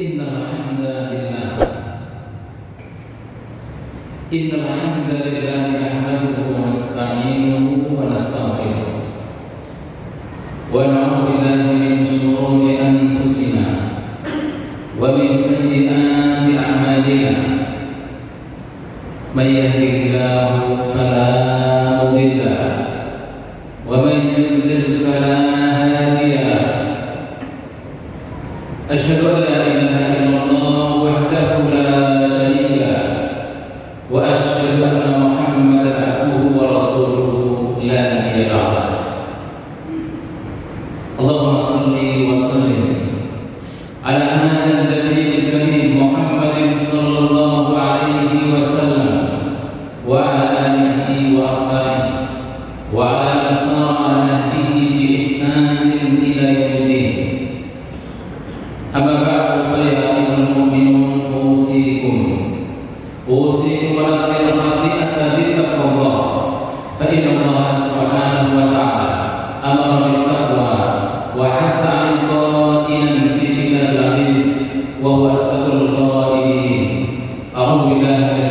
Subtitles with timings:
[0.00, 0.80] إن الحمد
[1.12, 1.56] لله.
[4.32, 7.66] إن الحمد لله نحمده ونستعينه
[7.98, 8.88] ونستغفره.
[10.72, 11.69] ونعوذ بالله
[37.82, 38.49] ilaha illallah
[76.00, 77.06] الغائبين
[77.56, 78.42] أعوذ بالله من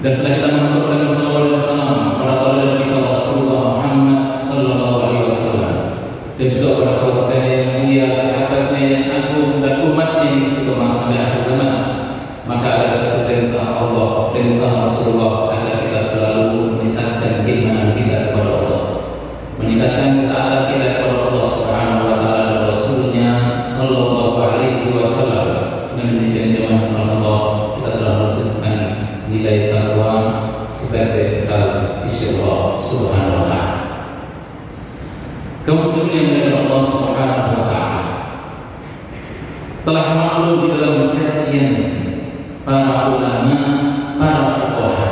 [0.00, 0.89] Dan setelah kita mengatur
[39.80, 41.74] telah maklum di dalam kajian
[42.64, 43.56] para ulama,
[44.20, 45.10] para fuqaha.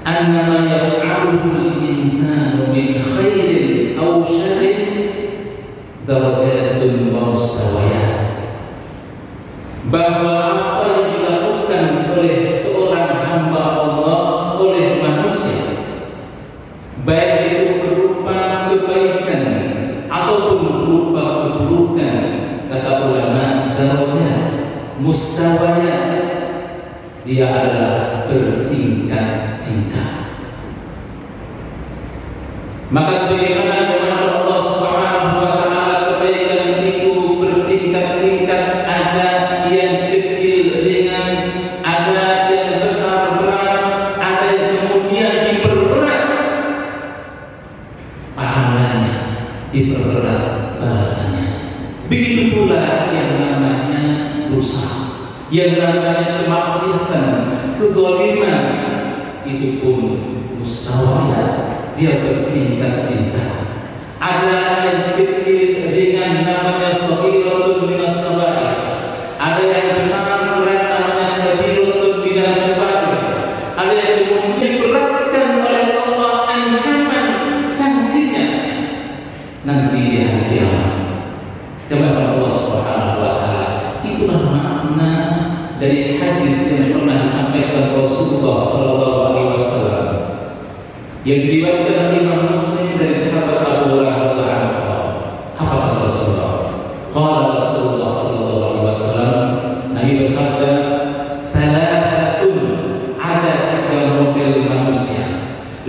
[0.00, 3.39] Annama yaf'aluhu al-insanu min khair
[28.00, 30.08] adalah bertingkat cinta.
[32.90, 33.99] Maka sebagaimana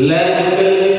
[0.01, 0.90] لا يكلف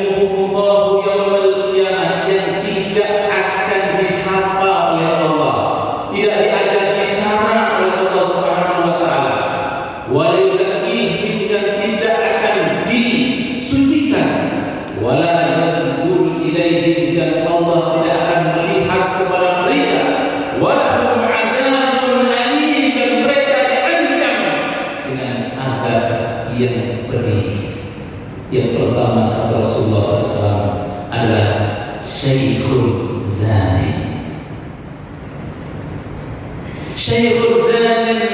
[37.13, 38.32] شيخ زان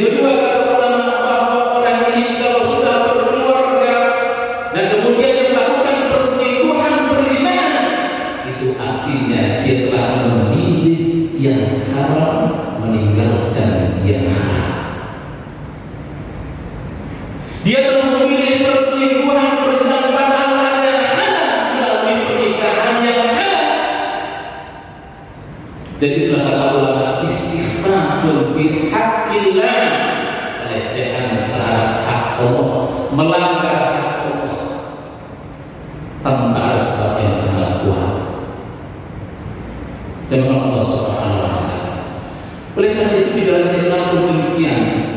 [0.00, 0.59] They will do a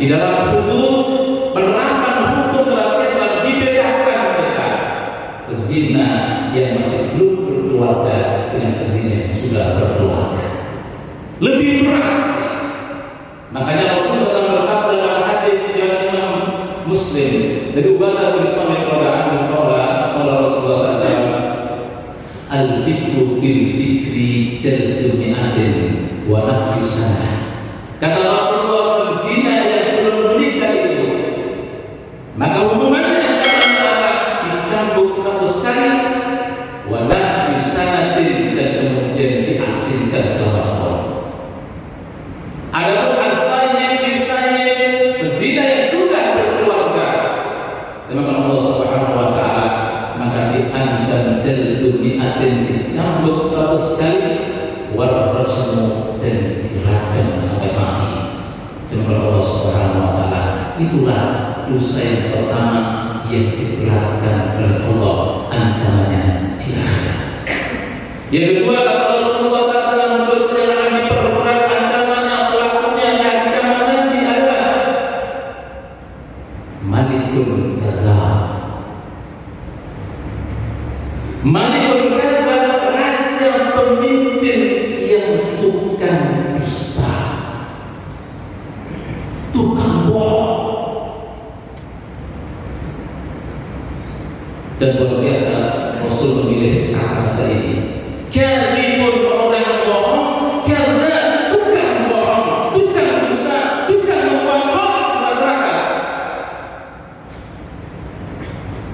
[0.04, 1.03] di dalam tubuh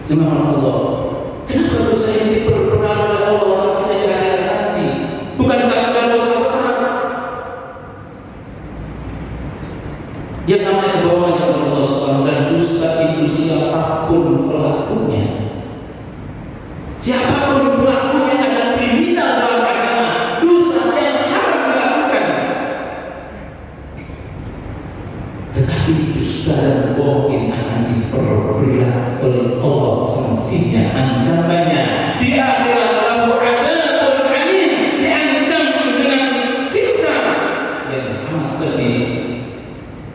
[0.09, 0.77] Jemaah Allah,
[1.45, 3.18] kenapa dosa ini berpengaruh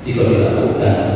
[0.04, 1.13] jika dilakukan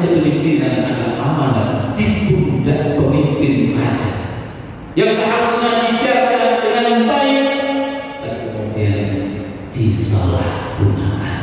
[0.00, 4.12] kepemimpinan adalah amanah di pundak pemimpin raja.
[4.96, 7.46] Yang seharusnya dijaga dengan baik
[8.24, 9.06] dan kemudian
[9.70, 11.38] disalahgunakan.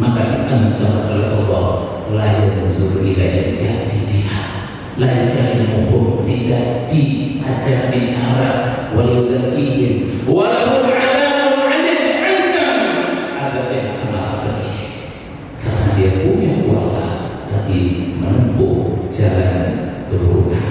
[0.00, 1.66] Maka diancam oleh Allah
[2.10, 4.48] layak suruh ilayah yang dilihat
[4.96, 8.52] layan ilmu tidak diajari cara
[8.96, 10.79] walau zakihim walau
[19.20, 19.56] jalan
[20.08, 20.68] keburukan.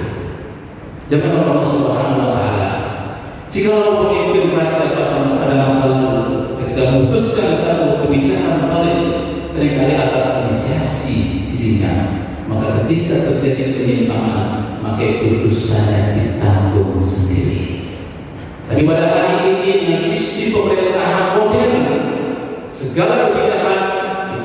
[1.06, 2.70] Jangan Allah Subhanahu wa Ta'ala.
[3.50, 9.00] Jika pemimpin raja pasang pada masa lalu, kita memutuskan satu kebijakan polis
[9.50, 11.94] sering kali atas inisiasi dirinya,
[12.46, 17.90] maka ketika terjadi penyimpangan, maka itu dosanya ditanggung sendiri.
[18.70, 21.86] Tapi pada hari ini dengan sistem pemerintahan modern,
[22.70, 23.89] segala kebijakan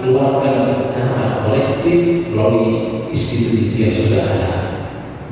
[0.06, 4.54] dikeluarkan secara kolektif melalui institusi yang sudah ada.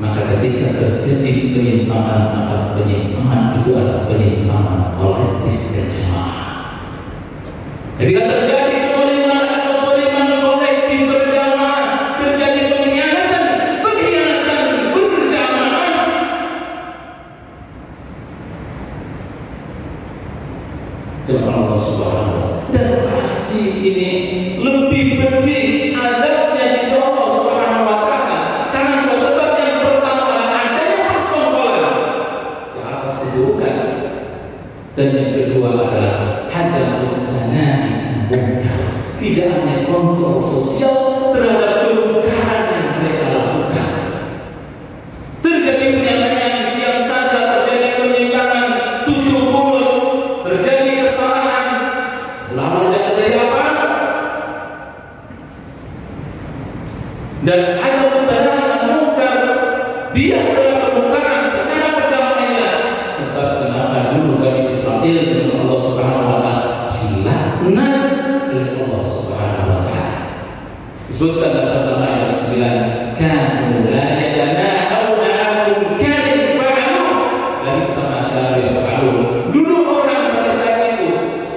[0.01, 6.42] Maka ketika terjadi penyimpangan, maka penyimpangan itu adalah penyimpangan kolektif dan jemaah.
[8.01, 8.53] Ketika terjadi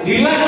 [0.07, 0.46] hilang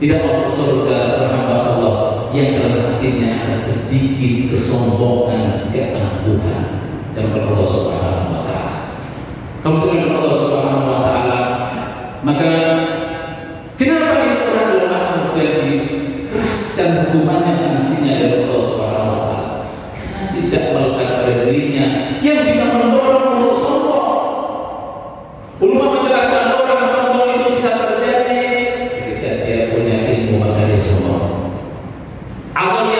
[0.00, 1.96] Tidak masuk surga hamba Allah
[2.32, 6.88] yang dalam hatinya ada sedikit kesombongan keangkuhan.
[7.12, 8.96] Jangan Allah Subhanahu wa taala.
[9.60, 10.09] Kamu sudah
[32.52, 32.99] I want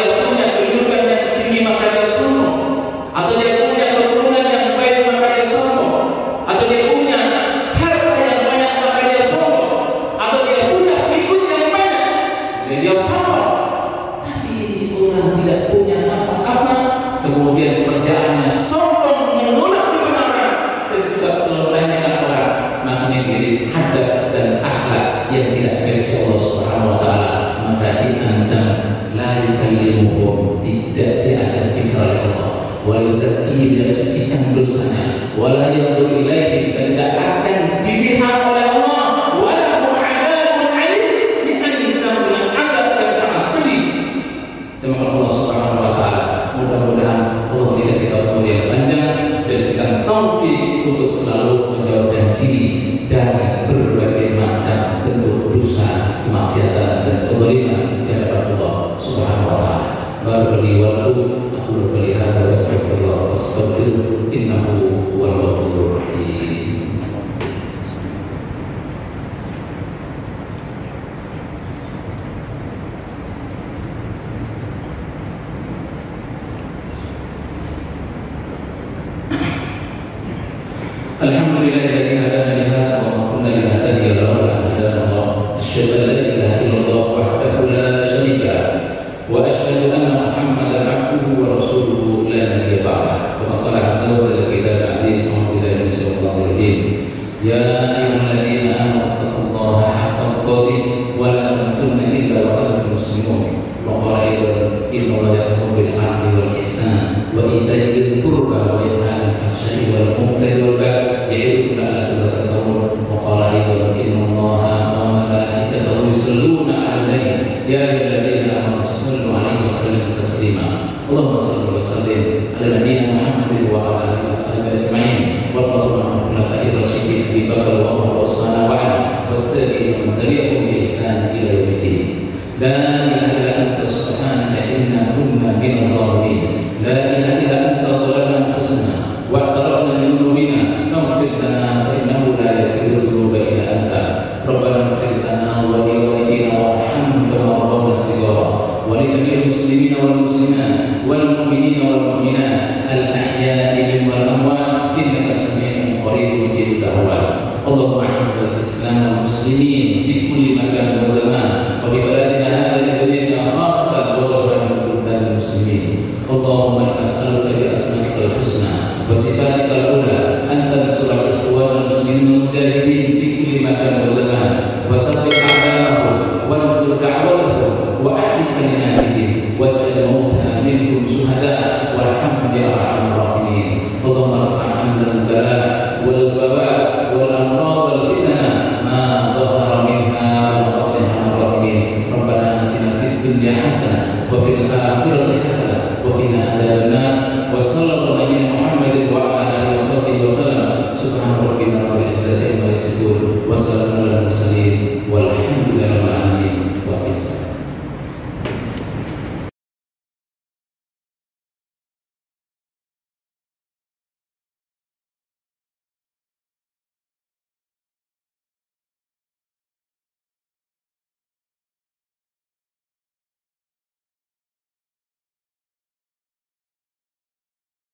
[81.23, 82.00] الحمد لله